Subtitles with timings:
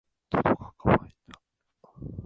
[0.31, 1.39] 喉が渇いた。